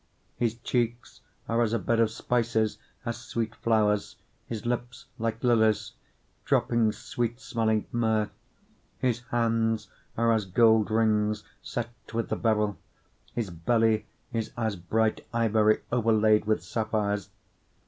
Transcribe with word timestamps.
5:13 0.01 0.07
His 0.39 0.55
cheeks 0.55 1.21
are 1.47 1.61
as 1.61 1.73
a 1.73 1.77
bed 1.77 1.99
of 1.99 2.09
spices, 2.09 2.79
as 3.05 3.17
sweet 3.17 3.53
flowers: 3.53 4.15
his 4.47 4.65
lips 4.65 5.05
like 5.19 5.43
lilies, 5.43 5.91
dropping 6.43 6.91
sweet 6.91 7.39
smelling 7.39 7.85
myrrh. 7.91 8.25
5:14 8.25 8.31
His 8.97 9.19
hands 9.29 9.89
are 10.17 10.33
as 10.33 10.45
gold 10.45 10.89
rings 10.89 11.43
set 11.61 11.91
with 12.15 12.29
the 12.29 12.35
beryl: 12.35 12.79
his 13.35 13.51
belly 13.51 14.07
is 14.33 14.51
as 14.57 14.75
bright 14.75 15.23
ivory 15.31 15.81
overlaid 15.91 16.45
with 16.45 16.63
sapphires. 16.63 17.29